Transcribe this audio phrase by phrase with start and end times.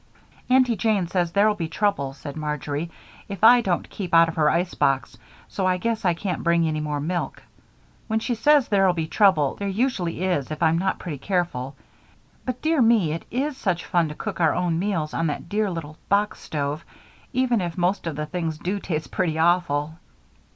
[0.49, 2.89] "Aunty Jane says there'll be trouble," said Marjory,
[3.29, 5.15] "if I don't keep out of her ice box,
[5.47, 7.43] so I guess I can't bring any more milk.
[8.07, 11.75] When she says there'll be trouble, there usually is, if I'm not pretty careful.
[12.47, 15.69] But dear me, it is such fun to cook our own meals on that dear
[15.69, 16.83] little box stove,
[17.31, 19.99] even if most of the things do taste pretty awful."